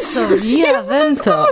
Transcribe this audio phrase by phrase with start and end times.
[0.00, 1.44] solia vento.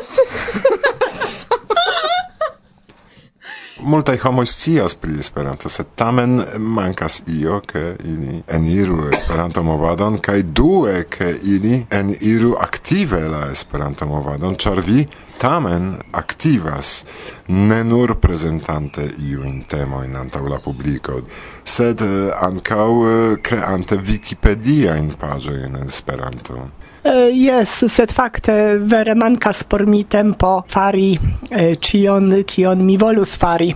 [3.86, 11.04] multaj homoj scias pri Esperanto, sed tamen mankas io, ke ili eniru Esperanto-movadon, kaj due,
[11.10, 15.06] ke ili eniru aktive la Esperanto-movadon, ĉar vi
[15.38, 17.04] tamen aktivas
[17.48, 21.20] ne nur prezentante iujn temojn antaŭ la publiko,
[21.64, 26.68] sed eh, ankaŭ eh, kreante Wikipediajn paĝojn en Esperanto.
[27.06, 28.52] Uh, yes, sed fakte
[28.82, 33.68] vere mancas por mi tempo fari uh, cion, cion mi volus fari.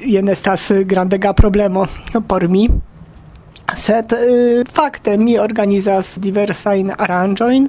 [0.00, 1.84] Ien estas grandega problemo
[2.26, 2.64] por mi.
[3.74, 4.12] Sed
[4.72, 7.68] fakte mi organizas diversajn aranĝojn,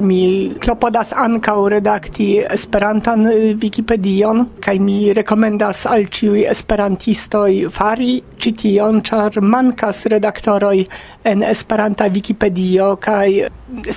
[0.00, 0.20] mi
[0.58, 3.26] klopodas ankaŭ redakti Esperantan
[3.62, 10.78] Wikipedion kaj mi rekomendas al ĉiuj esperantistoj fari ĉi tion, ĉar mankas redaktoroj
[11.30, 13.28] en Esperanta Wikipedio kaj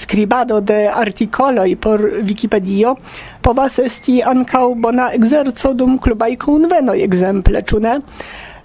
[0.03, 2.97] skribado de artikoloj por Wikipedio
[3.41, 7.97] povas esti ankaŭ bona ekzerco dum klubaj kunvenoj ekzemple, ĉu ne?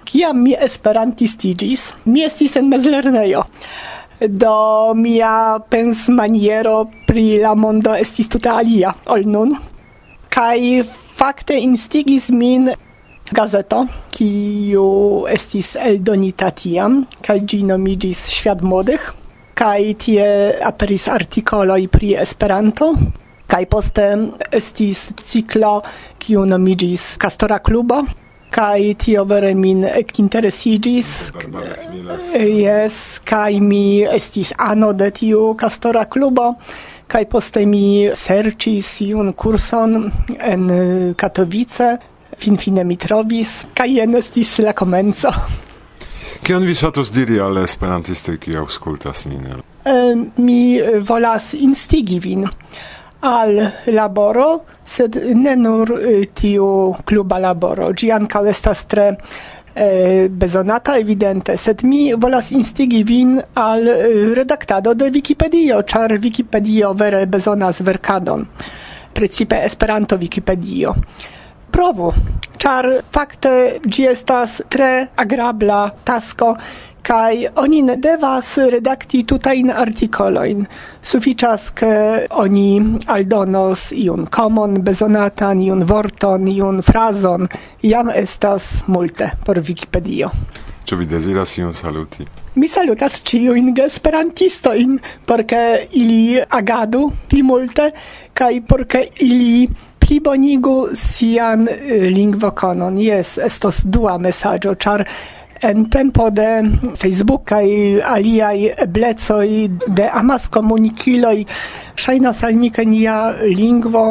[0.04, 3.44] Kiam mi esperantistigis, mi estis en mezlernejo.
[4.22, 9.54] Do mia pensmaniero pri la mondo estis tuta alia ol nun.
[10.32, 10.82] Kai
[11.18, 12.70] fakte instigis min
[13.32, 14.86] gazeto, kiu
[15.30, 19.10] estis eldonita tiam, kaj gi nomigis Świat Młodych,
[19.54, 20.26] kai tie
[20.62, 22.92] aperis artikoloi pri Esperanto,
[23.46, 24.08] kai poste
[24.52, 25.78] estis ciklo,
[26.18, 28.02] kiu nomigis Kastora Klubo,
[28.52, 29.86] kai tio vere min
[30.18, 31.32] interesigis
[32.34, 36.54] eh, yes kai mi estis ano de tiu castora klubo
[37.12, 41.98] kai poste mi sercis iun kurson en eh, Katowice.
[42.42, 45.30] Finfine mi trovis kai en estis la komenco.
[46.42, 49.44] Kion vi ŝatus diri al esperantistoj kiu aŭskultas nin?
[49.84, 52.48] Eh, mi volas instigi vin
[53.22, 53.58] al
[53.94, 55.94] laboro, sed ne nur
[56.34, 57.92] tiu kluba laboro.
[57.94, 59.06] Gi ankaŭ estas tre
[59.74, 63.86] eh, bezonata evidente, sed mi volas instigi vin al
[64.34, 68.46] redaktado de Wikipedio, char Wikipedio vere bezonas verkadon,
[69.12, 70.94] precipe Esperanto Wikipedio.
[71.72, 72.10] Provu,
[72.58, 76.56] char fakte gi estas tre agrabla tasko,
[77.02, 80.66] kai oni ne devas redakti tutajn artikoloin
[81.02, 81.92] suficias ke
[82.30, 87.48] oni aldonos iun komon, bezonatan, iun vorton, iun frazon.
[87.82, 90.30] Jam estas multe por Wikipedio.
[90.86, 92.26] Ĉu vi deziras iun saluti?
[92.54, 97.90] Mi salutas ciuin gesperantistoin, porque ili agadu pli multe,
[98.34, 99.68] kai porque ili
[99.98, 102.98] plibonigu sian eh, lingvokonon.
[102.98, 105.06] Jes, estos dua mesaĝo, ĉar
[105.62, 106.48] en tempo de
[106.96, 107.66] Facebook kaj
[108.14, 109.48] aliaj eblecoj
[109.86, 111.44] de amaskomunikiloj
[112.02, 114.04] ŝajnas al mi ke nia lingvo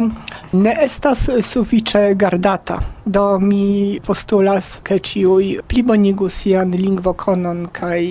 [0.53, 2.79] ne estas sufiĉe gardata.
[3.05, 8.01] Do mi postulas, ke ĉiuj plibonigu sian lingvokonon kaj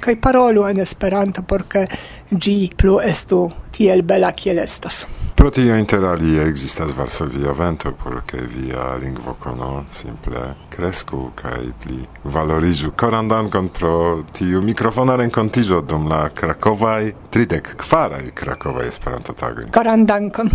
[0.00, 1.86] kaj parolu en Esperanto por ke
[2.30, 5.04] ĝi plu estu tiel bela kiel estas.
[5.36, 12.94] Pro tio interalie ekzistas Varsovia vento por ke via lingvokono simple Kresku, kaj pli valoriĝu.
[12.96, 19.68] Koran dankon pro tiu mikrofona renkontiĝo dum la krakovaj tridek kvaraj krakovaj Esperanto-tagoj.
[19.76, 20.50] Koran dankon.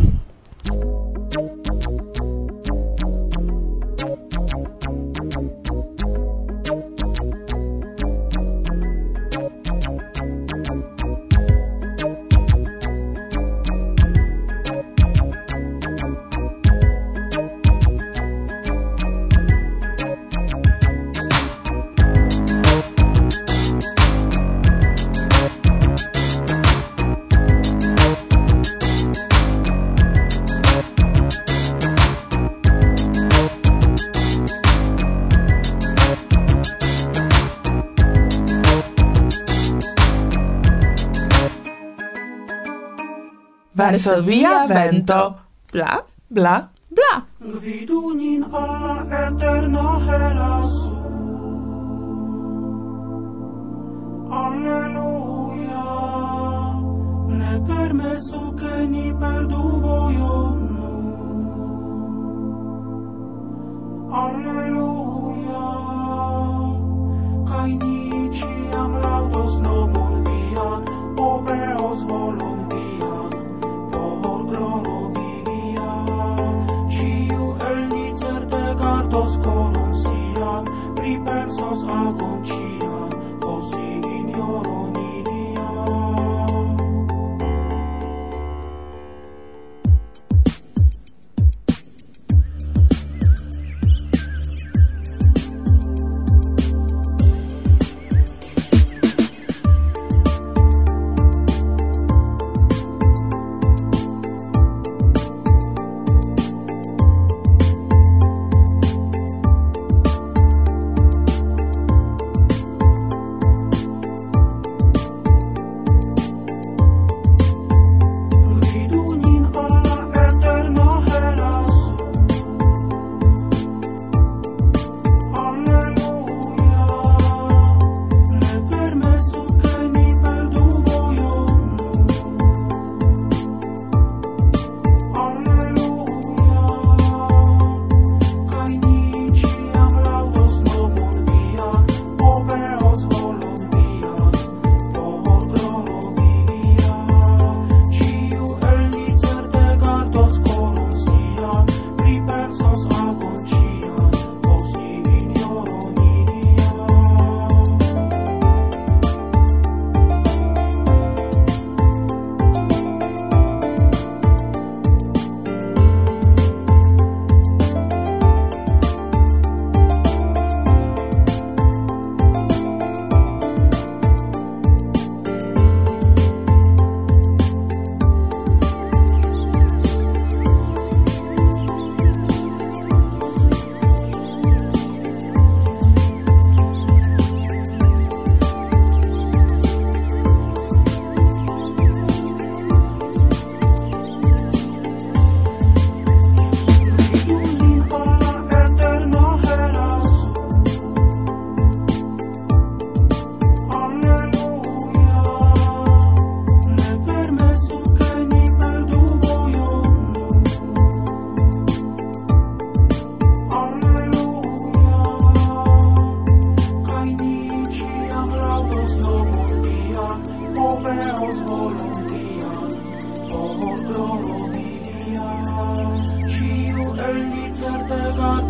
[43.97, 45.39] Verso via vento.
[45.71, 47.25] Bla, bla, bla.
[47.39, 50.71] Gvidu nin alla eterna helas.
[54.29, 55.85] Alleluia.
[57.39, 60.46] Ne permesu che ni perdu voion.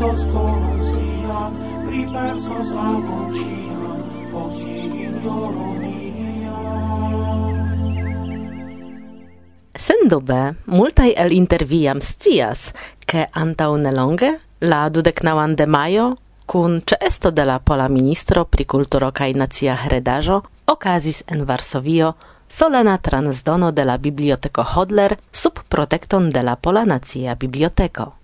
[0.07, 1.51] Dios conociam,
[1.85, 3.99] pripensos algon ciam,
[4.31, 4.53] pos
[9.75, 12.71] Sendube, multai el interviam stias,
[13.05, 16.05] che antau nelonge la dudeknaŭan de maio,
[16.45, 22.13] kun cesto de la pola ministro pri culturo kaj nacia heredajo, okazis en Varsovio
[22.47, 28.16] solena transdono de la biblioteko Hodler sub protecton de la pola nacia biblioteko.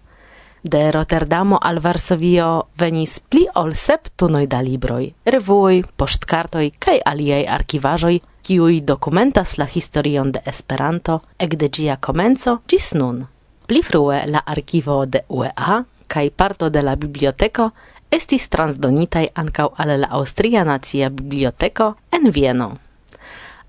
[0.63, 7.42] De Rotterdamo al Varsovio venis pli ol sep tunoj da libroj, revuoj, poŝtkartoj kaj aliaj
[7.56, 8.13] arkivaĵoj,
[8.48, 11.18] kiuj dokumentas la historion de Esperanto
[11.48, 13.25] ekde ĝia komenco ĝis nun.
[13.68, 17.69] Pli frue la arkivo de UEA kaj parto de la biblioteko
[18.13, 22.71] estis transdonitaj ankaŭ al la Aŭstria Nacia Biblioteko en Vieno.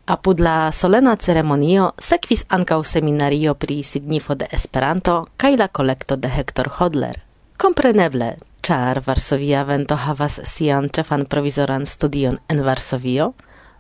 [0.07, 6.29] Apud la solena ceremonio sekvis ankaŭ seminario pri signifo de Esperanto kaj la kolekto de
[6.29, 7.23] Hector Hodler.
[7.57, 13.31] Kompreneble, ĉar Varsovia vento havas sian ĉefan provizoran studion en Varsovio,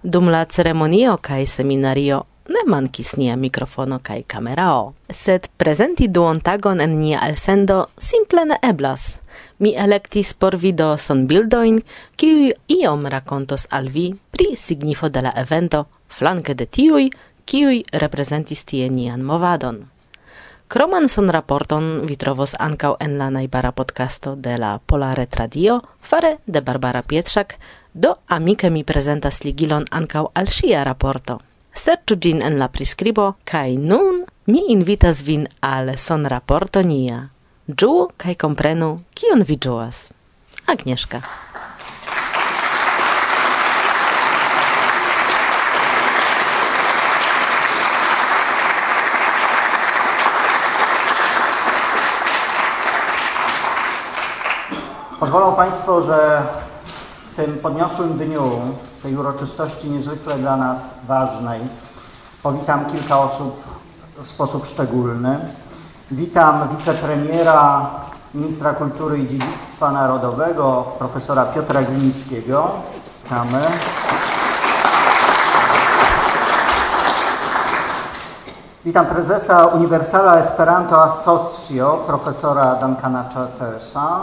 [0.02, 6.80] dum la ceremonio kaj seminario ne mankis nia mikrofono kaj kamerao, sed prezenti duon tagon
[6.80, 9.20] en nia elsendo simple ne eblas.
[9.58, 11.80] Mi elektis por video sonbildojn,
[12.16, 17.08] kiuj iom rakontos al vi pri signifo de la evento flanke de tiuj,
[17.44, 19.84] kiuj reprezentis tie nian movadon.
[20.68, 26.38] Kroman son raporton vi trovos ankaŭ en la najbara podcasto de la Polare Radio fare
[26.46, 27.58] de Barbara Pietrzak,
[27.92, 31.38] do amike mi prezentas ligilon ankaŭ al ŝia raporto
[31.74, 37.28] serĉu ĝin en la priskribo kaj nun mi invitas vin al sonraporto nia.
[37.68, 40.10] Ĝuu kaj komprenu kion vi ĝuas.
[40.66, 41.20] Agnieszka.
[55.20, 56.42] Pozwolą Państwo, że
[57.32, 58.74] w tym podniosłym dniu
[59.04, 61.60] tej uroczystości niezwykle dla nas ważnej.
[62.42, 63.64] Powitam kilka osób
[64.22, 65.38] w sposób szczególny.
[66.10, 67.90] Witam wicepremiera,
[68.34, 72.70] ministra kultury i dziedzictwa narodowego, profesora Piotra Glińskiego.
[73.22, 73.66] Witamy.
[78.84, 84.20] Witam prezesa Universala Esperanto Asocio, profesora Duncana Chartersa.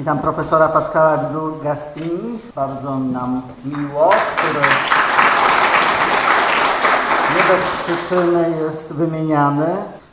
[0.00, 1.18] Witam profesora Pascala
[1.62, 2.38] Gastini.
[2.54, 4.66] Bardzo nam miło, który
[7.36, 9.66] nie bez przyczyny jest wymieniany.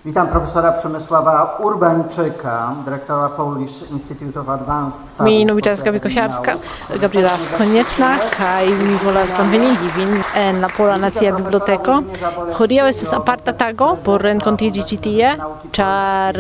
[0.06, 5.26] Witam profesora Przemysława Urbańczyka, dyrektora Polish Institute of Advanced Studies.
[5.26, 6.54] Mi nomiĝas Gabi Kosiarska,
[7.02, 11.96] Gabriela Skonieczna kaj mi volas bonvenigi vin en la Pola Nacia Biblioteko.
[12.58, 15.32] Hodiaŭ estas aparta tago por renkontiĝi ĉi tie,
[15.78, 16.38] ĉar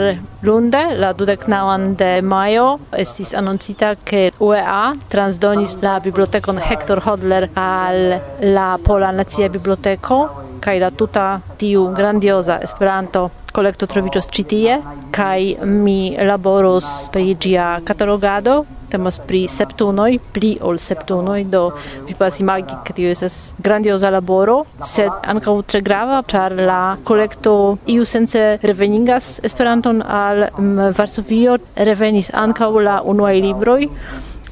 [0.47, 2.67] lunde la dudeknaŭan de majo
[3.03, 8.19] estis anoncita ke UEA transdonis la bibliotekon Hector Hodler al
[8.57, 10.21] la Pola Nacia Biblioteko
[10.61, 11.25] kaj la tuta
[11.57, 13.27] tiu grandioza Esperanto
[13.57, 14.79] kolekto troviĝos ĉi tie
[15.15, 15.99] kaj mi
[16.29, 18.59] laboros pri ĝia katalogado
[18.91, 21.63] temas pri septunoj pli ol septunoj do
[22.07, 27.77] vi povas imagi, ke tio estas grandioza laboro, sed ankaŭ tre grava, ĉar la kolekto
[27.93, 31.57] iusence revenigas Esperanton al mm, Varsovio,
[31.89, 33.81] revenis ankaŭ la unuaj libroj,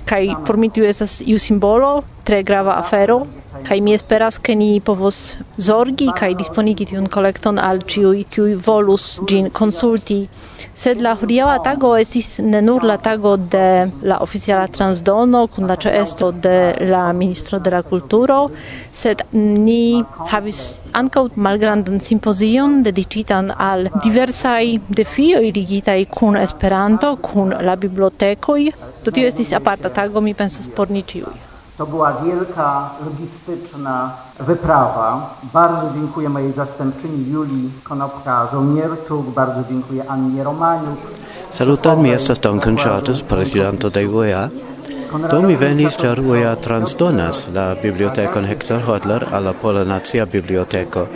[0.06, 3.18] kaj por mi tio estas iu simbolo tre grava afero
[3.64, 5.18] kai mi esperas ke ni povos
[5.68, 10.18] zorgi kai disponigi tiun kolekton al ciui kiui volus gin konsulti.
[10.84, 13.68] Sed la hodiaŭa tago estis ne nur la tago de
[14.12, 16.58] la oficiala transdono kun la ĉeesto de
[16.92, 18.40] la ministro de la kulturo
[19.02, 20.04] sed ni
[20.34, 20.62] havis
[21.02, 28.62] ankaŭ malgrandan simpozion dediĉitan al diversaj defioj ligitaj kun Esperanto kun la bibliotekoj.
[29.04, 31.55] Do tio estis aparta tago mi pensas por ni ĉiuj.
[31.78, 35.36] To była wielka logistyczna wyprawa.
[35.54, 41.00] Bardzo dziękuję mojej zastępczyni Julii Konopka-Żołnierczuk, bardzo dziękuję Annie Romaniuk.
[41.52, 44.50] Saluton, mi estas Duncan Charters, presidento de UEA.
[45.32, 51.08] Do mi venis cer UEA transdonas la bibliotecon Hector Hodler alla Pola Nazia Biblioteco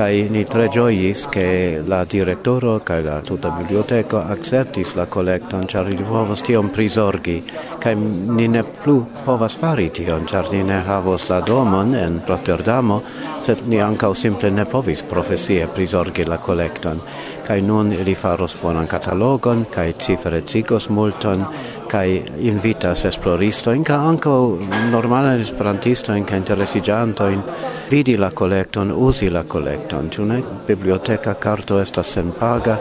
[0.00, 5.90] kai ni tre gioiis che la direttoro kai la tuta biblioteca acceptis la collecton char
[5.92, 7.42] ili povas tion prisorgi
[7.78, 7.94] kai
[8.36, 13.02] ni ne plu povas fari tion char ni ne havos la domon en Rotterdamo
[13.38, 17.04] sed ni ankaŭ simple ne povis profesie prisorgi la collecton
[17.46, 21.44] kai nun ili faros bonan catalogon kai ciferecigos multon
[21.90, 24.56] kai invitas esploristo in ca anco
[24.90, 27.42] normala esperantisto in ca interesigianto in
[27.88, 30.08] vidi la collecton usi la collecton.
[30.08, 30.42] Tu ne?
[30.66, 32.78] Biblioteca carto esta sen paga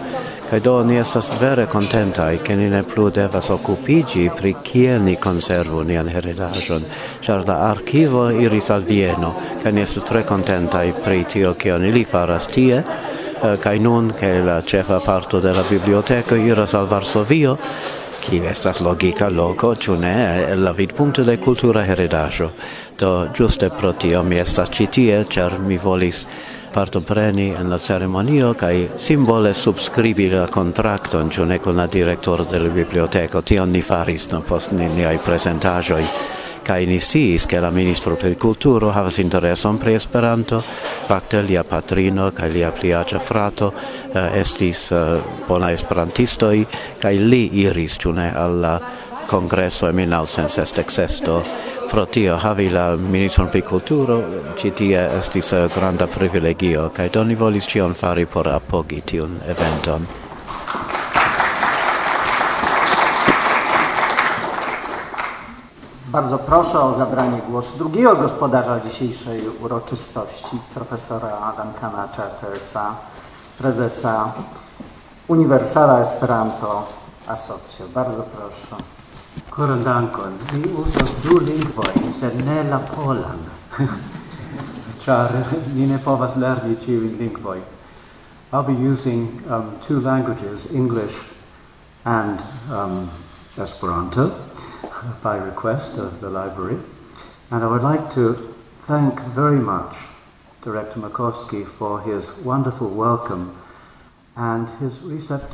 [0.50, 5.16] kai do ni estas vere contenta ke ni ne plu devas okupigi pri kiel ni
[5.16, 6.86] konservu nian heredaĵon.
[7.22, 11.92] Ĉar la arkivo iris al Vieno kaj ni estas tre kontentaj pri tio ke oni
[11.92, 12.84] li faras tie.
[13.42, 17.58] Eh, kaj nun ke la ĉefa parto de la biblioteko iras al Varsovio
[18.20, 22.52] qui estas logica loco, ciu ne, la vid punto de cultura heredaĵo.
[23.00, 26.26] Do giuste pro tio mi estas citie, cer mi volis
[26.74, 32.60] partopreni en la ceremonio kaj simbole subscribi la contracton ciu ne con la director de
[32.60, 33.42] la biblioteko.
[33.42, 36.04] Tion ni faris no, post ni, ni presentajoi
[36.70, 40.60] Kai ni sciis ke la ministro per kulturo havas intereson pri Esperanto,
[41.08, 46.60] fakte lia patrino kaj lia pliaĉa frato eh, estis eh, bona esperantistoj
[47.02, 48.76] kaj li iris ĉune al la
[49.34, 51.42] congresso en 1966
[51.90, 54.22] pro tio havi la ministron pri kulturo
[54.62, 59.40] ĉi tie estis eh, granda privilegio kaj do ni volis ĉion fari por apogi tiun
[59.50, 60.19] eventon.
[66.12, 72.96] Bardzo proszę o zabranie głosu drugiego gospodarza dzisiejszej uroczystości, profesora Duncana Chartersa,
[73.58, 74.32] prezesa
[75.28, 76.88] Universala Esperanto
[77.28, 77.84] Asocio.
[77.94, 78.84] Bardzo proszę.
[79.50, 80.32] Koran dankon.
[80.54, 83.38] Mi uzas du lingvojn, sed ne la polan.
[85.06, 85.32] Char
[85.76, 87.62] mi ne povas lerni ĉiujn lingvojn.
[88.54, 91.16] I'll be using um, two languages, English
[92.04, 92.40] and
[92.72, 93.10] um,
[93.58, 94.32] Esperanto
[95.24, 96.80] by request of the library.
[97.52, 99.96] And I would like to thank very much
[100.62, 103.56] Director Makowski for his wonderful welcome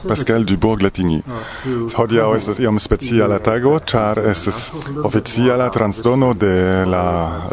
[0.06, 1.22] Pascal Dubourg-Latigny.
[1.96, 4.60] Hodiaŭ estas iom speciala tago, ĉar estas
[5.08, 7.06] oficiala transdono de la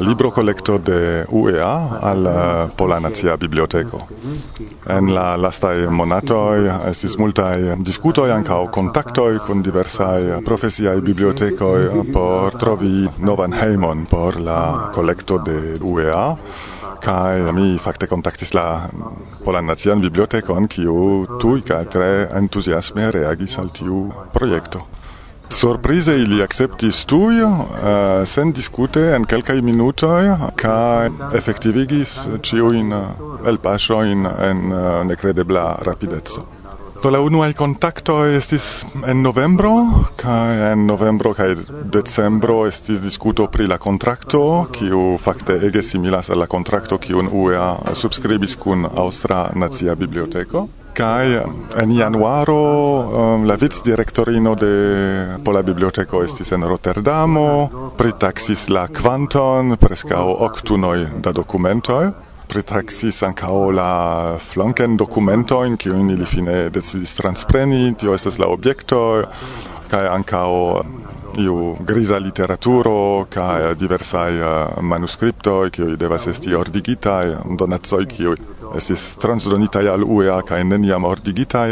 [0.05, 0.99] librokolekto de
[1.31, 1.71] UEA
[2.11, 2.37] al uh,
[2.77, 4.03] Pola Nacia Biblioteko.
[4.93, 11.81] En la lastaj monatoj estis multaj diskutoj ankaŭ kontaktoj kun diversaj profesiaj bibliotekoj
[12.13, 14.61] por trovi novan hejmon por la
[14.93, 16.27] kolekto de UEA.
[17.03, 18.87] Kai mi fakte kontaktis la
[19.43, 24.05] Polan Nacian Bibliotekon, kiu tuj kaj tre entuziasme reagis al tiu
[24.35, 24.85] projekto.
[25.53, 30.31] Surprize ili acceptis tuj, uh, sen diskute en kelkaj minutoj,
[30.63, 32.95] kaj efektivigis ĉiujn
[33.51, 36.62] elpaŝojn en uh, nekredebla rapideco.
[37.03, 39.73] Do la unuaj kontakto estis en novembro
[40.21, 41.49] kaj en novembro kaj
[41.97, 47.97] decembro estis diskuto pri la kontrakto, kiu fakte ege similas al la kontrakto kiun UEA
[47.99, 50.69] subskribis kun Aŭstra Nacia Biblioteko.
[50.95, 51.41] Kai
[51.83, 54.73] en januaro um, la vic direktorino de
[55.45, 57.49] Pola Biblioteko estis en Rotterdamo,
[57.99, 62.05] pritaxis la kvanton preskaŭ oktunoj da dokumentoj
[62.53, 69.01] pritaxis ancao la flanken documentoin, kiun ili fine decidis transpreni, tio estas la objekto,
[69.89, 70.83] kai ancao
[71.41, 78.35] iu grisa literaturo kai diversai uh, eh, manuscriptoi kiu devas esti ordigitai donatsoi io
[78.77, 81.71] estis transdonitai al UEA kai neniam ordigitai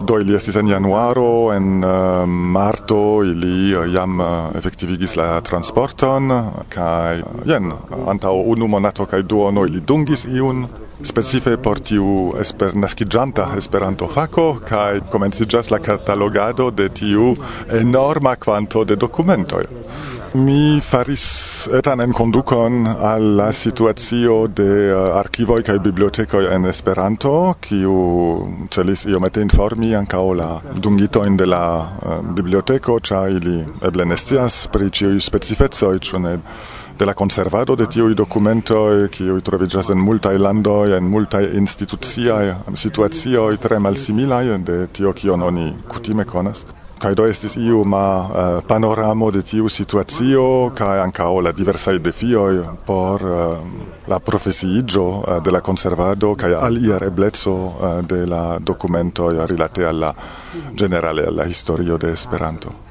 [0.00, 1.90] Do ili estis en januaro, en uh,
[2.26, 4.26] marto ili eh, jam eh,
[4.58, 6.32] efektivigis la transporton,
[6.68, 7.72] kaj jen,
[8.06, 10.66] antaŭ unu monato kaj duono ili dungis iun,
[11.02, 17.34] specife por tiu esper, naskiĝanta Esperanto-fako, kaj komenciĝas la katalogado de tiu
[17.80, 19.64] enorma kvanto de dokumentoj.
[20.34, 27.54] Mi faris etan en kondukon al la situacio de eh, archivoi kaj bibliotekoj en Esperanto,
[27.60, 27.94] kiu
[28.70, 30.48] celis iomete informi ankaŭ la
[30.82, 36.22] dungitojn de la eh, biblioteko, cia ili eble nestias pri ĉiuj specifezoi, ĉu
[36.98, 43.58] de la conservado de tiui documentoi, kiui trovigas en multae landoi, en multae instituciae situazioi
[43.58, 46.64] tre malsimilai de tio kion oni kutime conas
[46.98, 52.64] kai do estis iu ma uh, panoramo de tiu situacio kai anka la diversaj defioj
[52.86, 53.58] por uh,
[54.06, 59.28] la profesigio uh, eh, de la conservado kai al ier eblezzo uh, de la documento
[59.46, 60.14] rilate alla
[60.74, 62.86] generale alla historio de Esperanto.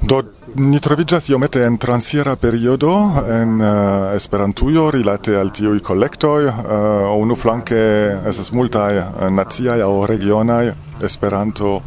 [0.00, 0.22] Do
[0.54, 2.92] ni troviĝas iomete en transiera periodo
[3.26, 7.78] en uh, Esperantujo rilate al tiuj collectoi Uh, unu flanke
[8.26, 11.82] estas uh, nazia o regionaj Esperanto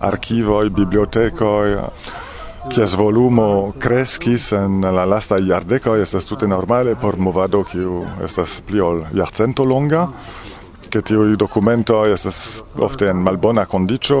[0.00, 1.76] archivoi, bibliotecoi,
[2.72, 8.80] kies volumo kreskis en la lasta jardeko estas tute normale por movado kiu estas pli
[8.82, 10.06] ol jarcento longa
[10.90, 14.18] ke tiu dokumento estas ofte en malbona kondiĉo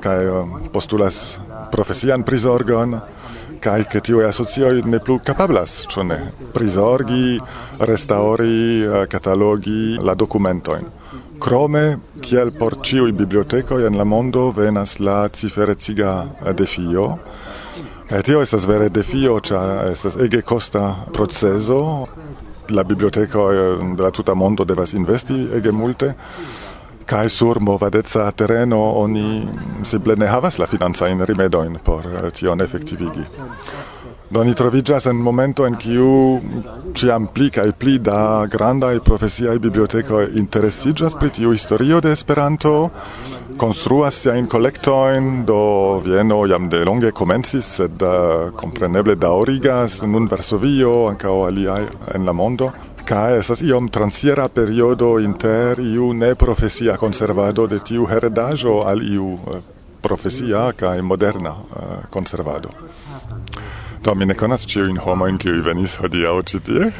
[0.00, 1.20] kaj eh, postulas
[1.72, 2.96] profesian prizorgon
[3.60, 6.18] kaj ke tiu asocio ne plu kapablas ĉu ne
[6.54, 7.38] prizorgi
[7.80, 11.01] restauri eh, katalogi la dokumentojn.
[11.38, 17.18] Krome, kiel por ciui bibliotecoi en la mondo, venas la cifereciga defio.
[18.12, 22.08] E tio estas vere defio, cia estas ege costa proceso.
[22.68, 26.14] La biblioteca eh, de la tuta mondo devas investi ege multe.
[27.06, 29.48] Kai sur movadeca terreno oni
[29.82, 33.24] simple ne havas la finanza in rimedoin por eh, tion efektivigi.
[34.32, 36.40] Do ni trovigas en momento en kiu
[36.96, 42.72] ciam pli kaj pli da grandaj profesiaj bibliotekoj interesiĝas pri tiu historio de Esperanto,
[43.60, 45.58] konstruas siajn kolektojn, do
[46.06, 52.32] Vieno jam de longe komencis, sed uh, kompreneble daŭrigas nun Varsovio, ankaŭ aliaj en la
[52.32, 52.72] mondo.
[53.04, 59.62] Kaj estas iom transiera periodo inter iu neprofesia konservado de tiu heredaĵo al iu eh,
[60.00, 62.72] profesia kaj moderna uh, konservado.
[64.02, 64.66] Do mi ne konas
[65.04, 66.90] homo in kiuj venis hodiau ĉi tie.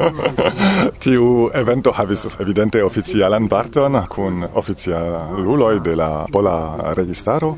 [1.04, 7.54] Tiu evento havis evidente oficialan parton kun oficialuloi de la pola registaro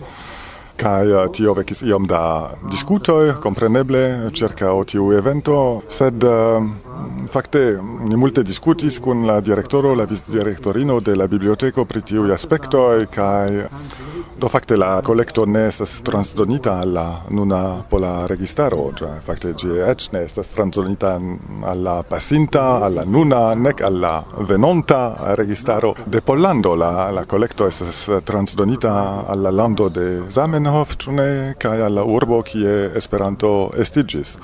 [0.77, 2.23] kai eh, tio vekis iom da
[2.71, 4.03] diskutoj kompreneble
[4.73, 6.71] o tiu evento sed eh,
[7.29, 7.63] fakte
[8.09, 13.67] ni multe diskutis kun la direktoro la vicdirektorino de la biblioteko pri tiu aspektoj kaj
[14.43, 19.77] Do fakte la kolekto ne estas transdonita al la nuna pola registaro, ja fakte ĝi
[19.87, 21.13] eĉ ne estas transdonita
[21.71, 24.13] al la pasinta, al la nuna nek al la
[24.51, 24.99] venonta
[25.39, 26.75] registaro de Pollando.
[26.75, 28.95] La la kolekto estas transdonita
[29.31, 31.29] al la lando de Zamenhof, ĉu ne,
[31.63, 34.41] kaj al la urbo kie Esperanto estiĝis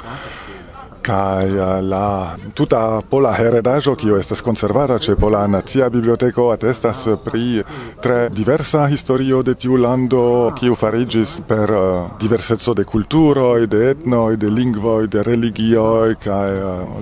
[1.02, 1.46] kaj
[1.82, 7.62] la tuta pola heredajo kio estas konservata ĉe Pola Nacia Biblioteko atestas pri
[8.02, 11.72] tre diversa historio de tiu lando kiu fariĝis per
[12.20, 16.48] diverseco de kulturoj, de etnoj, de lingvoj, de religioj kaj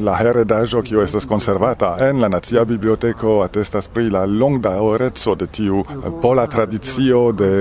[0.04, 5.85] la heredajo kio estas konservata en la Nacia Biblioteko atestas pri la longdaŭreco de tiu
[6.22, 7.52] pola tradicio de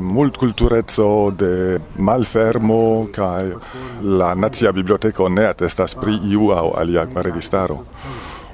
[0.00, 3.52] multkultureco, de malfermo kai
[4.02, 7.80] la Nacia Biblioteko ne Skat estas pri iu aŭ alia registaro.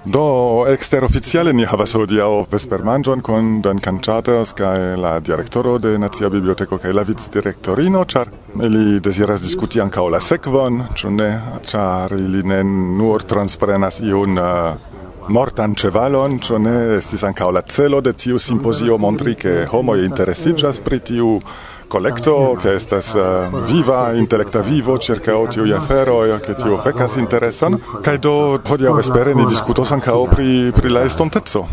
[0.08, 6.78] Do eksteroficiale ni havas hodiaŭ vespermanĝon kun Duncan Chatters kaj la direktoro de Nacia Biblioteko
[6.80, 8.32] kaj la vicdirektorino, ĉar
[8.68, 11.28] ili deziras diskuti ankaŭ la sekvon, ĉu ne,
[11.68, 14.96] ĉar ili ne nur transprenas iun uh,
[15.28, 20.80] mortan ĉevalon, ĉu ne estis ankaŭ la celo de tiu simpozio montri ke homoj interesiĝas
[20.86, 21.40] pri tiu
[21.86, 27.16] collecto che estas uh, viva intellecta vivo cerca o ia afero e che tio vecas
[27.16, 31.68] interesan kai do podia vespere ni discutos anca pri pri la estontezzo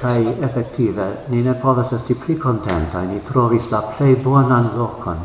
[0.00, 5.18] kai effettive ni ne povas esti pli contenta ni trovis la plei bonan lokon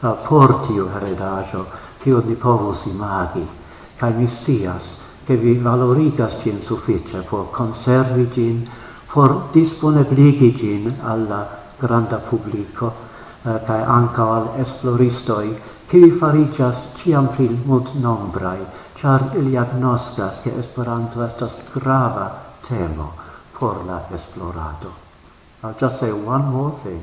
[0.00, 3.44] uh, por tio heredajo tio ni povus imagi.
[3.98, 8.68] Kai mi sias che vi valorigas cin suffice por conservi gin,
[9.12, 12.94] por disponibligi gin alla granda publico,
[13.46, 15.52] Eh, kai anca al esploristoi
[15.86, 18.58] qui fariĝas ciam pli multnombraj,
[18.98, 22.26] char ili agnoscas che Esperanto estas grava
[22.66, 23.12] temo
[23.58, 24.90] por la esplorado.
[25.62, 27.02] I'll just say one more thing.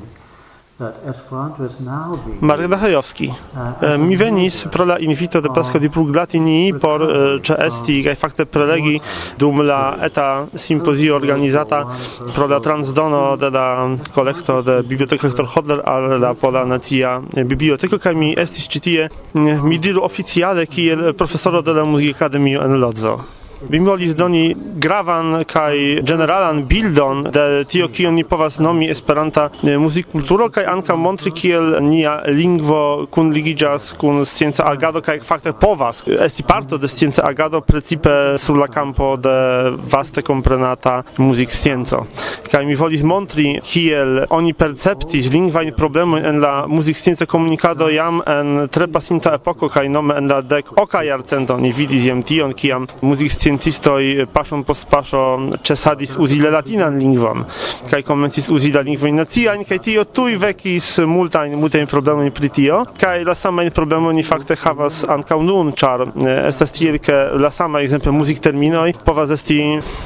[2.40, 3.32] Marek Bachajowski.
[3.54, 7.00] Uh, mi venis pro la invito de Pasco di Plug Latini por
[7.40, 9.00] ce esti kai fakte prelegi
[9.36, 11.86] dum la eta simposio organizata
[12.32, 17.98] pro la transdono de la kolekto de Biblioteka Hector Hodler al la Pola Nacia Biblioteko
[17.98, 23.43] kai mi estis citie mi diru oficiale kiel profesoro de la Muzyki Akademii en Lodzo.
[23.68, 29.76] Mi volis doni gravan kai generalan bildon de tio kio ni povas nomi esperanta e,
[29.78, 35.52] muzik kulturo kai anka montri kiel nia lingvo kun ligigas kun scienza agado kai fakte
[35.60, 42.06] povas esti parto de scienza agado precipe sur la campo de vaste comprenata muzik scienco
[42.50, 48.20] kai mi volis montri kiel oni perceptis lingvain problemojn en la muzik scienca komunikado jam
[48.26, 52.52] en tre pasinta epoko kai nome en la dek oka jarcento ni vidis jem tion
[52.52, 55.20] kiam muzik sciencistoj paŝon post paŝo
[55.62, 57.44] cesadis uzi la latinan lingvon
[57.90, 62.80] kaj komencis uzi la lingvojn naciajn kaj tio tuj vekis multajn multajn problemojn pri tio
[62.98, 66.06] kaj la samajn problemojn ni fakte havas ankaŭ nun ĉar
[66.48, 69.60] estas tiel ke la samaj muzik muzikterminoj povas esti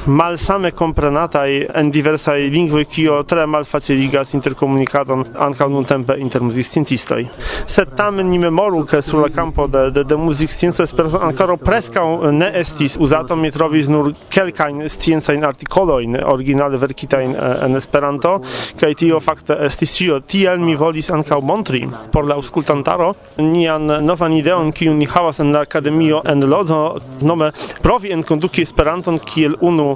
[0.05, 1.49] malsame komprenataj
[1.81, 7.25] en diversaj lingvoj kio tre malfaciligas interkomunikadon ankał nun tempe inter muziksciencistoj
[7.67, 12.31] sed tamen ni memoru ke sur la campo de de, de muzikscienco esperanto ankoraŭ preskaŭ
[12.31, 18.35] ne estis uzato mi trovis nur kelkajn sciencajn artikolojn originale verkitajn en Esperanto
[18.79, 20.19] kaj tio fakte estis ĉio.
[20.29, 21.81] Tiel mi volis ankaŭ montri
[22.13, 26.81] por la aŭskultantaro nian novan ideon kiun ni havas en la akademio en Lodzo
[27.21, 29.89] nome provi enkonduki Esperanton kiel unu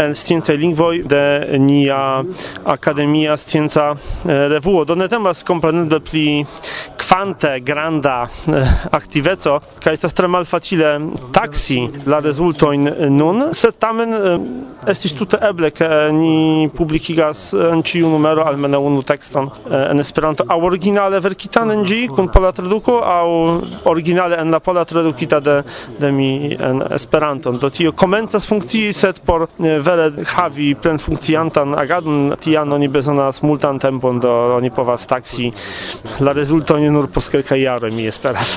[0.00, 1.24] en sciencaj lingvoj de
[1.58, 2.00] nia
[2.64, 4.84] akademia scienca revuo.
[4.84, 6.26] Do ne temas kompreneble pli
[7.14, 10.88] kvante granda eh, aktiveco kaj estas tre malfacile
[11.32, 11.78] taksi
[12.10, 14.46] la rezultojn nun sed tamen eh,
[14.90, 20.44] estis tute eble ke ni publikigas en ĉiu numero almenaŭ unu tekston eh, en Esperanto.
[20.48, 23.28] Aŭ originale verkitan en ĝi kun pola traduko aŭ
[23.92, 25.56] originale en la pola tradukita de
[25.98, 27.52] de mi en Esperanto.
[27.52, 33.78] Do tio komencas funkcii sed por vere havi plen funkciantan agadon tian oni bezonas multan
[33.78, 35.52] tempon do oni povas taksi
[36.20, 38.56] la rezultojn nur post kelkaj jaroj mi esperas.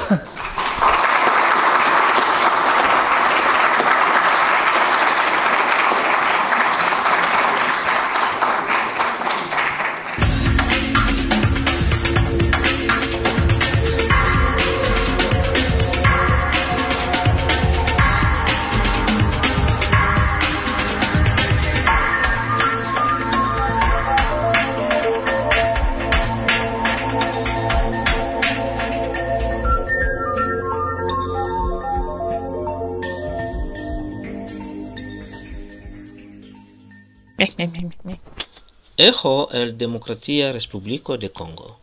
[38.99, 41.77] Ejo el Democratia Respubliko de Congo.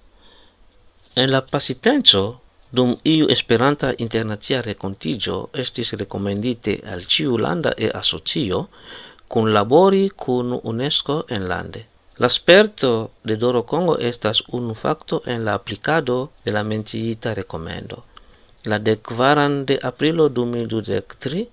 [1.14, 2.40] En la pasitenzo,
[2.72, 8.68] dum iu esperanta internacia recontigio estis recomendite al ciu landa e asocio
[9.28, 11.48] cun labori kun UNESCO enlande.
[11.48, 11.86] lande.
[12.18, 18.02] L'asperto de Doro Congo estas un facto en la applicado de la menciita recomendo.
[18.64, 21.46] La decvaran de aprilo 2023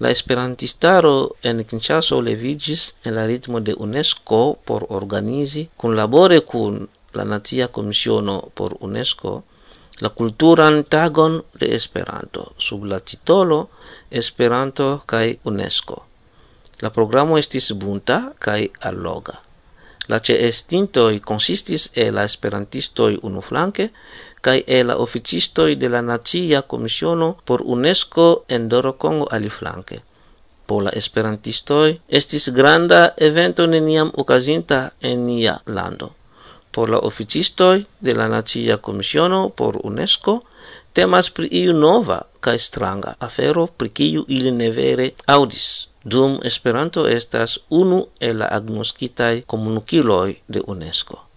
[0.00, 1.14] La esperantistaro
[1.50, 6.76] en Kinshaso leviĝis en la ritmo de UNESCO por organizi kunlabore kun
[7.18, 9.32] la Nacia Komisiono por UNESCO
[10.00, 13.58] la kulturan tagon de Esperanto sub la titolo
[14.10, 15.96] Esperanto kaj UNESCO.
[16.82, 19.34] La programo estis bunta kaj alloga.
[20.08, 23.88] La ĉeestintoj konsistis el la esperantistoj unuflanke,
[24.40, 30.02] kai e la oficistoi de la Nacia Komisiono por UNESCO en Dorokongo aliflanke.
[30.66, 36.12] Pola esperantistoi estis granda evento neniam okazinta en nia lando.
[36.72, 40.42] Por la oficistoi de la Nacia Komisiono por UNESCO
[40.92, 45.12] temas pri iu nova kai stranga afero pri kiu ili ne vere.
[46.04, 51.27] Dum Esperanto estas unu el la agnoskitaj komunikiloj de UNESCO.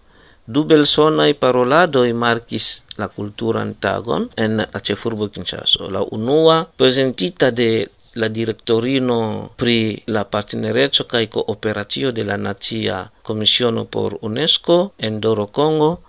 [0.44, 5.90] du belsona i parolado e i markis la cultura antagon en la cefurbo Kinshasa.
[5.90, 13.84] La unua presentita de la directorino pri la partenerezzo kai cooperatio de la nazia commissiono
[13.84, 16.00] por UNESCO en Doro Congo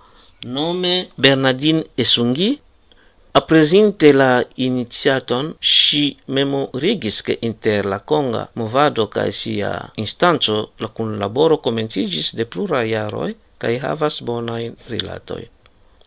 [0.46, 2.60] nome Bernardine Esungi
[3.36, 10.72] a presente la iniziaton si memo regis che inter la conga movado ca sia instanzo
[10.78, 15.50] la collaboro comencigis de plura iaroi kai havas bonajn rilatoi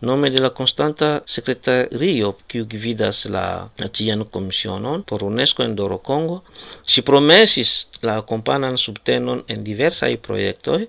[0.01, 6.43] Nome de la constanta secretario kiu gvidas la nacian komisionon por UNESCO en Doro Congo,
[6.85, 10.83] si promesis la kompanan subtenon en diversaj projektoj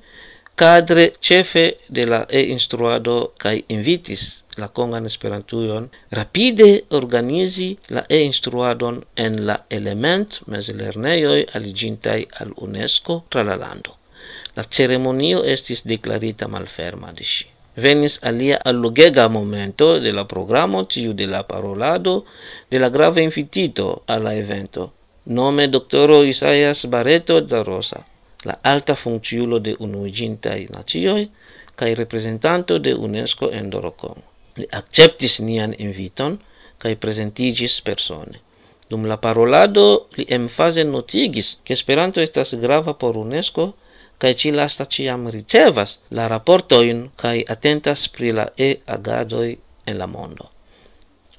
[0.55, 9.45] cadre chefe de la e-instruado kai invitis la congan Esperantujon rapide organizi la e-instruadon en
[9.45, 13.96] la element mezlernejoj aliĝintaj al UNESCO tra la lando.
[14.57, 17.45] La ceremonio estis declarita malferma de si.
[17.85, 22.13] Venis alia allogega momento de la programo, tiu de la parolado
[22.71, 24.93] de la grave invitito alla evento,
[25.25, 28.01] nome doctoro Isaias Barreto da Rosa,
[28.43, 31.29] la alta funkciulo de unuigintai nacioi,
[31.75, 34.23] cae representanto de UNESCO en Dorocon.
[34.57, 36.41] Li acceptis nian inviton
[36.81, 38.41] cae presentigis persone.
[38.89, 43.75] Dum la parolado li emfase notigis che Esperanto estas grava por UNESCO
[44.17, 50.07] kai ci lasta ciam ricevas la raportoin kai atentas pri la e agadoi en la
[50.07, 50.45] mondo.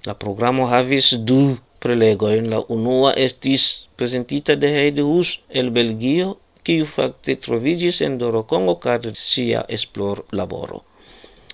[0.07, 3.65] La programo havis du prelegojn, la unua estis
[3.97, 10.83] presentita de Heide Hus el Belgio, kiu fakte trovigis en Dorokongo kadre sia esplor laboro.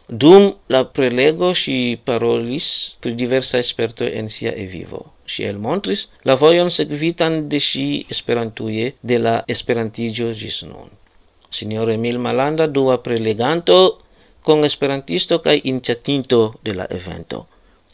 [0.09, 1.77] Dum la prelego si
[2.09, 2.67] parolis
[3.01, 5.01] pri diversa esperto en sia vivo.
[5.27, 10.93] Si elmontris la vojon sekvitan de si esperantuie de la esperantigio gis nun
[11.55, 13.79] signor Emil Malanda, dua preleganto,
[14.43, 17.47] con esperantisto kaj iniciatinto de la evento.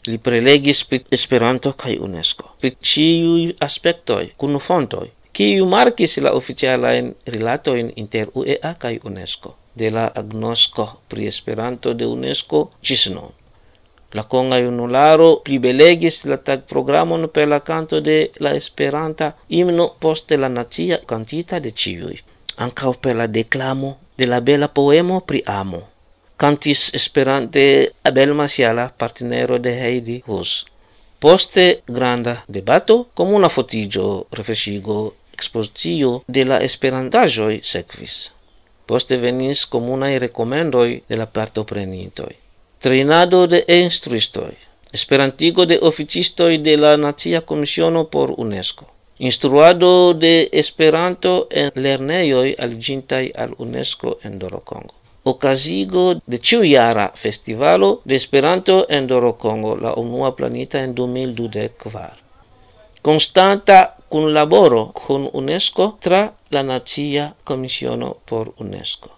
[0.09, 7.13] Li prelegis pri Esperanto kaj UNESCO, pri ĉiuj aspektoj kun fontoj, kiu markis la oficialajn
[7.35, 13.29] rilatojn inter UEA kaj UNESCO de la agnosko pri Esperanto de UNESCO ĝis nun.
[14.17, 20.37] La konga junularo plibelegis la tag programon per la kanto de la Esperanta himno poste
[20.37, 22.17] la nacia kantita de ciui.
[22.65, 25.81] ancau per la declamo de la bella poemo pri amo.
[26.41, 27.63] Cantis esperante
[28.03, 30.65] Abel Masiala, partenero de Heidi Hus.
[31.19, 38.31] Poste granda debato, como la fotigio refresigo expositio de la esperantajoi secvis.
[38.85, 42.35] Poste venis comunae recomendoi de la parto prenitoi.
[42.81, 44.57] Trinado de instruistoi.
[44.91, 48.90] Esperantigo de oficistoi de la Nazia Commissiono por UNESCO.
[49.29, 54.95] Instruado de Esperanto en lernejoj alĝintaj al UNESCO en Dorokongo.
[55.31, 62.17] Okazigo de ĉiujara festivalo de Esperanto en Dorokongo, la unua planita en 2024.
[63.01, 63.77] Konstanta
[64.09, 69.13] kunlaboro kun UNESCO tra la Nacia Komisiono por UNESCO.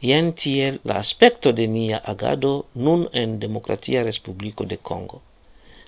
[0.00, 5.22] Jen tiel la aspekto de nia agado nun en Demokratia Respubliko de Kongo.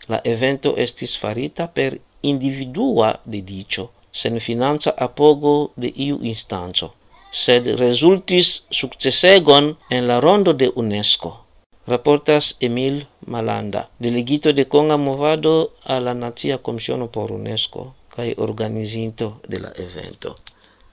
[0.09, 6.95] La evento estis farita per individua de dicho, sen finanza apogo de iu instanzo,
[7.33, 11.47] sed resultis successegon en la rondo de UNESCO.
[11.87, 19.41] Raportas Emil Malanda, delegito de Conga Movado a la Nazia Commissione por UNESCO, cae organizinto
[19.49, 20.37] de la evento.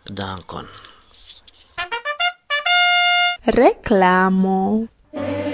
[0.05, 0.67] Dankon.
[3.45, 4.87] Reclamo.
[5.13, 5.46] Eh.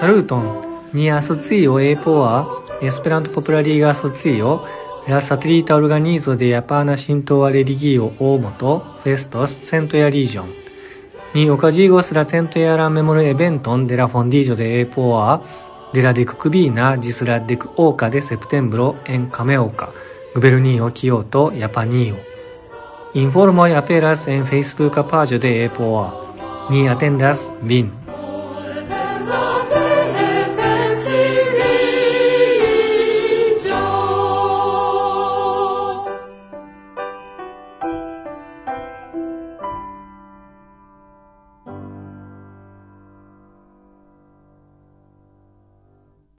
[0.00, 4.66] サルートン、ニアソツイオエイポア、エスペラントポプラリーガーソツイオ、
[5.06, 10.54] ラサトリータオルガニーゾデヤパーナシントワレリギーオオモト、フェストス、セントヤリージョン。
[11.34, 15.42] ニオカジーゴスラセントヤランメモルエベントン、デラフォンディージョデエイポア、
[15.92, 19.92] デラディククビーナ、ジスラディクオーカデセプテンブロエンカメオカ、
[20.32, 22.18] グベルニーオキオート、ヤパニーオ。
[23.12, 27.99] インフォルモイアペラスエンフェイスブーカパージョデエイポア、ニアテンダス、ビン。